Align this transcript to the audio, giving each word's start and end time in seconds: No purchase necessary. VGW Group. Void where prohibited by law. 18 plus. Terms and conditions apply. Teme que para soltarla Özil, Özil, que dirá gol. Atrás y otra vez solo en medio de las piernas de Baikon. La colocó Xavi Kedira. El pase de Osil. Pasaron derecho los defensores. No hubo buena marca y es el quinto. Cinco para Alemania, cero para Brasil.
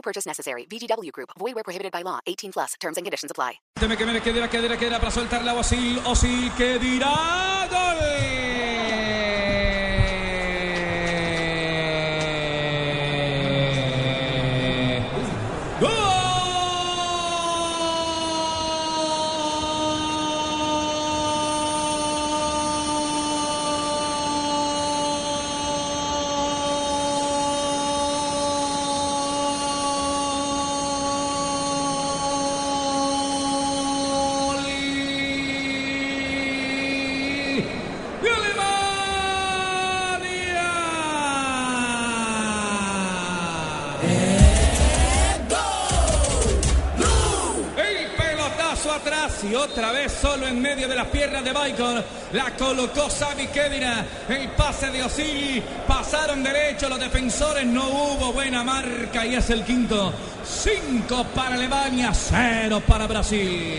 No 0.00 0.02
purchase 0.02 0.26
necessary. 0.26 0.64
VGW 0.64 1.12
Group. 1.12 1.30
Void 1.38 1.54
where 1.54 1.62
prohibited 1.62 1.92
by 1.92 2.02
law. 2.02 2.20
18 2.26 2.52
plus. 2.52 2.74
Terms 2.80 2.96
and 2.96 3.04
conditions 3.04 3.30
apply. 3.30 3.60
Teme 3.78 3.96
que 3.98 4.06
para 4.98 5.10
soltarla 5.10 5.52
Özil, 5.52 6.00
Özil, 6.06 6.50
que 6.56 6.78
dirá 6.78 7.68
gol. 7.68 8.09
Atrás 49.00 49.44
y 49.50 49.54
otra 49.54 49.92
vez 49.92 50.12
solo 50.12 50.46
en 50.46 50.60
medio 50.60 50.88
de 50.88 50.94
las 50.94 51.06
piernas 51.08 51.44
de 51.44 51.52
Baikon. 51.52 52.02
La 52.32 52.56
colocó 52.56 53.08
Xavi 53.08 53.46
Kedira. 53.48 54.04
El 54.28 54.48
pase 54.50 54.90
de 54.90 55.02
Osil. 55.02 55.62
Pasaron 55.86 56.42
derecho 56.42 56.88
los 56.88 57.00
defensores. 57.00 57.66
No 57.66 57.88
hubo 57.88 58.32
buena 58.32 58.64
marca 58.64 59.26
y 59.26 59.34
es 59.34 59.50
el 59.50 59.64
quinto. 59.64 60.12
Cinco 60.44 61.24
para 61.34 61.54
Alemania, 61.54 62.12
cero 62.12 62.82
para 62.86 63.06
Brasil. 63.06 63.78